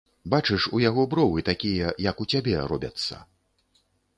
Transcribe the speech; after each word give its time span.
Бачыш, 0.33 0.63
у 0.77 0.81
яго 0.83 1.03
бровы 1.11 1.43
такія, 1.51 1.91
як 2.09 2.23
у 2.25 2.29
цябе, 2.35 2.57
робяцца. 2.73 3.23